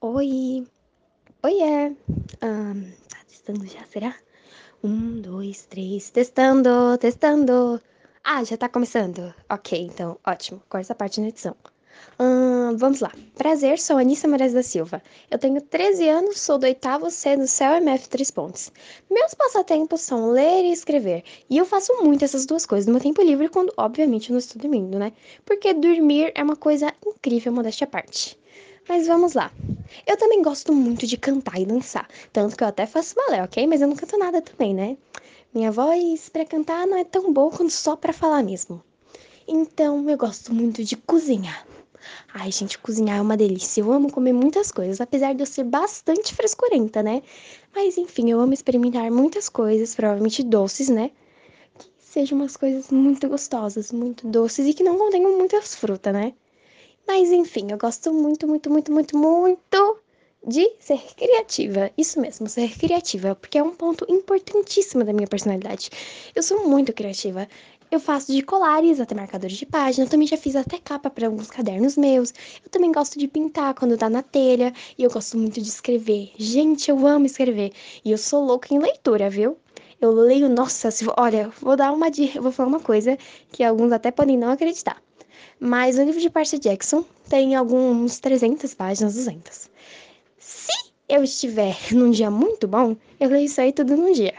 Oi, 0.00 0.66
oiê. 1.42 1.96
Ahn, 2.42 2.92
tá 3.08 3.18
testando 3.28 3.66
já, 3.66 3.84
será? 3.86 4.14
Um, 4.84 5.20
dois, 5.20 5.64
três, 5.66 6.10
testando, 6.10 6.98
testando. 6.98 7.80
Ah, 8.22 8.44
já 8.44 8.56
tá 8.58 8.68
começando. 8.68 9.34
Ok, 9.50 9.78
então, 9.80 10.18
ótimo. 10.24 10.62
Corta 10.68 10.86
essa 10.86 10.94
parte 10.94 11.20
na 11.20 11.28
edição. 11.28 11.56
Ahn, 12.18 12.76
vamos 12.76 13.00
lá. 13.00 13.10
Prazer, 13.36 13.78
sou 13.78 13.96
Anissa 13.96 14.28
Moraes 14.28 14.52
da 14.52 14.62
Silva. 14.62 15.02
Eu 15.30 15.38
tenho 15.38 15.62
13 15.62 16.08
anos, 16.08 16.40
sou 16.40 16.58
do 16.58 16.66
oitavo 16.66 17.10
C 17.10 17.36
do 17.36 17.46
Céu 17.46 17.74
MF 17.76 18.08
Três 18.10 18.30
Pontes. 18.30 18.70
Meus 19.10 19.32
passatempos 19.32 20.02
são 20.02 20.30
ler 20.30 20.64
e 20.64 20.72
escrever. 20.72 21.24
E 21.48 21.56
eu 21.56 21.64
faço 21.64 21.92
muito 22.02 22.22
essas 22.24 22.44
duas 22.44 22.66
coisas 22.66 22.86
no 22.86 22.92
meu 22.92 23.02
tempo 23.02 23.22
livre 23.22 23.48
quando, 23.48 23.72
obviamente, 23.78 24.28
eu 24.28 24.34
não 24.34 24.38
estou 24.40 24.60
dormindo, 24.60 24.98
né? 24.98 25.12
Porque 25.44 25.72
dormir 25.72 26.32
é 26.34 26.42
uma 26.42 26.56
coisa 26.56 26.92
incrível, 27.06 27.52
modéstia 27.52 27.86
à 27.86 27.88
parte. 27.88 28.38
Mas 28.88 29.06
vamos 29.06 29.32
lá. 29.34 29.50
Eu 30.06 30.16
também 30.16 30.42
gosto 30.42 30.72
muito 30.72 31.06
de 31.06 31.16
cantar 31.16 31.60
e 31.60 31.64
dançar. 31.64 32.08
Tanto 32.32 32.56
que 32.56 32.64
eu 32.64 32.68
até 32.68 32.86
faço 32.86 33.14
balé, 33.14 33.42
ok? 33.42 33.66
Mas 33.66 33.80
eu 33.80 33.88
não 33.88 33.96
canto 33.96 34.18
nada 34.18 34.42
também, 34.42 34.74
né? 34.74 34.96
Minha 35.54 35.70
voz 35.70 36.28
para 36.28 36.44
cantar 36.44 36.86
não 36.86 36.98
é 36.98 37.04
tão 37.04 37.32
boa 37.32 37.50
quanto 37.50 37.72
só 37.72 37.96
para 37.96 38.12
falar 38.12 38.42
mesmo. 38.42 38.82
Então 39.48 40.08
eu 40.10 40.18
gosto 40.18 40.52
muito 40.52 40.82
de 40.82 40.96
cozinhar. 40.96 41.66
Ai, 42.34 42.52
gente, 42.52 42.78
cozinhar 42.78 43.18
é 43.18 43.20
uma 43.20 43.36
delícia. 43.36 43.80
Eu 43.80 43.92
amo 43.92 44.12
comer 44.12 44.32
muitas 44.32 44.70
coisas, 44.70 45.00
apesar 45.00 45.34
de 45.34 45.42
eu 45.42 45.46
ser 45.46 45.64
bastante 45.64 46.34
frescurenta, 46.34 47.02
né? 47.02 47.22
Mas 47.74 47.96
enfim, 47.96 48.30
eu 48.30 48.40
amo 48.40 48.52
experimentar 48.52 49.10
muitas 49.10 49.48
coisas, 49.48 49.94
provavelmente 49.94 50.42
doces, 50.42 50.88
né? 50.88 51.10
Que 51.78 51.88
sejam 51.98 52.38
umas 52.38 52.56
coisas 52.56 52.90
muito 52.90 53.28
gostosas, 53.28 53.92
muito 53.92 54.26
doces 54.26 54.66
e 54.66 54.74
que 54.74 54.84
não 54.84 54.98
contenham 54.98 55.38
muitas 55.38 55.74
frutas, 55.74 56.12
né? 56.12 56.34
Mas 57.06 57.30
enfim, 57.30 57.68
eu 57.70 57.78
gosto 57.78 58.12
muito, 58.12 58.46
muito, 58.48 58.68
muito, 58.70 58.92
muito, 58.92 59.16
muito 59.16 60.00
de 60.46 60.70
ser 60.78 61.00
criativa. 61.16 61.90
Isso 61.98 62.20
mesmo, 62.20 62.48
ser 62.48 62.76
criativa, 62.78 63.34
porque 63.34 63.58
é 63.58 63.62
um 63.62 63.74
ponto 63.74 64.06
importantíssimo 64.08 65.04
da 65.04 65.12
minha 65.12 65.26
personalidade. 65.26 65.90
Eu 66.34 66.42
sou 66.42 66.68
muito 66.68 66.92
criativa. 66.92 67.48
Eu 67.90 68.00
faço 68.00 68.32
de 68.32 68.42
colares 68.42 68.98
até 68.98 69.14
marcadores 69.14 69.56
de 69.56 69.64
página, 69.64 70.04
eu 70.04 70.10
também 70.10 70.26
já 70.26 70.36
fiz 70.36 70.56
até 70.56 70.78
capa 70.78 71.08
para 71.08 71.26
alguns 71.26 71.48
cadernos 71.48 71.96
meus. 71.96 72.34
Eu 72.64 72.70
também 72.70 72.90
gosto 72.90 73.18
de 73.18 73.28
pintar 73.28 73.74
quando 73.74 73.96
tá 73.96 74.10
na 74.10 74.22
telha, 74.22 74.72
e 74.98 75.04
eu 75.04 75.10
gosto 75.10 75.38
muito 75.38 75.60
de 75.60 75.68
escrever. 75.68 76.32
Gente, 76.36 76.90
eu 76.90 77.06
amo 77.06 77.26
escrever. 77.26 77.72
E 78.04 78.10
eu 78.10 78.18
sou 78.18 78.44
louca 78.44 78.74
em 78.74 78.78
leitura, 78.78 79.30
viu? 79.30 79.56
Eu 80.00 80.12
leio, 80.12 80.48
nossa, 80.48 80.90
se, 80.90 81.06
olha, 81.16 81.48
vou 81.60 81.76
dar 81.76 81.92
uma 81.92 82.06
vou 82.40 82.52
falar 82.52 82.68
uma 82.68 82.80
coisa 82.80 83.16
que 83.52 83.62
alguns 83.62 83.92
até 83.92 84.10
podem 84.10 84.36
não 84.36 84.50
acreditar. 84.50 85.00
Mas 85.58 85.98
o 85.98 86.02
livro 86.02 86.20
de 86.20 86.30
Percy 86.30 86.58
Jackson 86.58 87.04
tem 87.28 87.54
alguns 87.54 88.18
300 88.18 88.74
páginas, 88.74 89.14
200. 89.14 89.70
Se 90.38 90.72
eu 91.08 91.24
estiver 91.24 91.76
num 91.92 92.10
dia 92.10 92.30
muito 92.30 92.68
bom, 92.68 92.96
eu 93.18 93.28
leio 93.28 93.46
isso 93.46 93.60
aí 93.60 93.72
tudo 93.72 93.96
num 93.96 94.12
dia. 94.12 94.34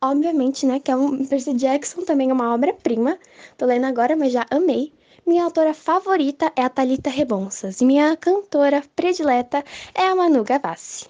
Obviamente, 0.00 0.64
né, 0.64 0.78
que 0.78 0.90
é 0.90 0.96
um 0.96 1.24
Percy 1.26 1.54
Jackson 1.54 2.02
também 2.02 2.30
é 2.30 2.32
uma 2.32 2.54
obra-prima. 2.54 3.18
Tô 3.56 3.66
lendo 3.66 3.84
agora, 3.84 4.14
mas 4.14 4.32
já 4.32 4.46
amei. 4.50 4.92
Minha 5.26 5.44
autora 5.44 5.74
favorita 5.74 6.50
é 6.56 6.62
a 6.62 6.70
Talita 6.70 7.10
Rebonsas 7.10 7.80
e 7.80 7.84
minha 7.84 8.16
cantora 8.16 8.82
predileta 8.96 9.62
é 9.94 10.06
a 10.06 10.14
Manu 10.14 10.42
Gavassi. 10.42 11.06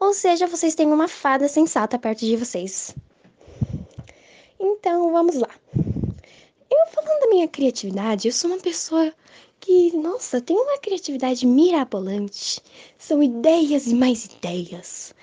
Ou 0.00 0.12
seja, 0.12 0.46
vocês 0.46 0.74
têm 0.74 0.92
uma 0.92 1.06
fada 1.06 1.46
sensata 1.46 1.98
perto 1.98 2.20
de 2.20 2.36
vocês. 2.36 2.94
Então, 4.58 5.12
vamos 5.12 5.36
lá. 5.36 5.50
Eu 6.76 6.86
falando 6.92 7.20
da 7.20 7.28
minha 7.28 7.48
criatividade, 7.48 8.28
eu 8.28 8.32
sou 8.32 8.50
uma 8.50 8.60
pessoa 8.60 9.10
que, 9.60 9.96
nossa, 9.96 10.42
tem 10.42 10.54
uma 10.56 10.78
criatividade 10.78 11.46
mirabolante. 11.46 12.60
São 12.98 13.22
ideias 13.22 13.86
e 13.86 13.94
mais 13.94 14.26
ideias. 14.26 15.14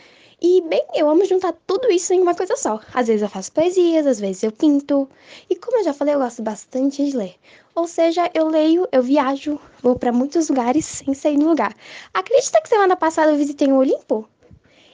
E, 0.41 0.61
bem, 0.61 0.83
eu 0.95 1.07
amo 1.07 1.23
juntar 1.25 1.53
tudo 1.67 1.91
isso 1.91 2.11
em 2.11 2.21
uma 2.21 2.33
coisa 2.33 2.55
só. 2.57 2.79
Às 2.93 3.07
vezes 3.07 3.21
eu 3.21 3.29
faço 3.29 3.51
poesias, 3.51 4.07
às 4.07 4.19
vezes 4.19 4.41
eu 4.41 4.51
pinto. 4.51 5.07
E 5.49 5.55
como 5.55 5.77
eu 5.77 5.83
já 5.83 5.93
falei, 5.93 6.15
eu 6.15 6.19
gosto 6.19 6.41
bastante 6.41 7.05
de 7.05 7.15
ler. 7.15 7.35
Ou 7.75 7.87
seja, 7.87 8.29
eu 8.33 8.47
leio, 8.47 8.87
eu 8.91 9.03
viajo, 9.03 9.59
vou 9.81 9.97
para 9.97 10.11
muitos 10.11 10.49
lugares 10.49 10.85
sem 10.85 11.13
sair 11.13 11.37
do 11.37 11.47
lugar. 11.47 11.75
Acredita 12.13 12.61
que 12.61 12.69
semana 12.69 12.95
passada 12.95 13.31
eu 13.31 13.37
visitei 13.37 13.67
o 13.71 13.77
Olimpo? 13.77 14.27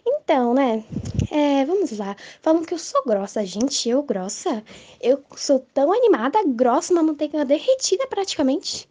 Então, 0.06 0.54
né? 0.54 0.84
É, 1.32 1.66
vamos 1.66 1.98
lá. 1.98 2.16
Falam 2.42 2.64
que 2.64 2.74
eu 2.74 2.80
sou 2.80 3.04
grossa. 3.04 3.46
Gente, 3.46 3.90
eu 3.90 4.02
grossa? 4.04 4.64
Eu 5.02 5.24
sou 5.36 5.66
tão 5.74 5.92
animada, 5.92 6.40
grossa, 6.46 6.94
uma 6.94 7.04
manteiga 7.04 7.46
derretida 7.46 8.08
praticamente. 8.08 8.90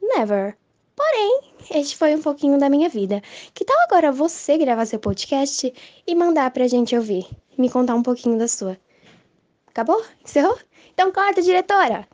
Never. 0.00 0.56
Porém, 0.96 1.40
este 1.70 1.96
foi 1.96 2.14
um 2.14 2.20
pouquinho 2.22 2.58
da 2.58 2.68
minha 2.68 2.88
vida. 2.88 3.22
Que 3.54 3.64
tal 3.64 3.76
agora 3.80 4.12
você 4.12 4.58
gravar 4.58 4.84
seu 4.86 4.98
podcast 4.98 5.72
e 6.06 6.14
mandar 6.14 6.50
pra 6.50 6.68
gente 6.68 6.94
ouvir? 6.94 7.26
Me 7.56 7.70
contar 7.70 7.94
um 7.94 8.02
pouquinho 8.02 8.38
da 8.38 8.46
sua. 8.46 8.76
Acabou? 9.66 10.04
Encerrou? 10.22 10.58
Então 10.92 11.10
corta, 11.10 11.40
diretora! 11.40 12.06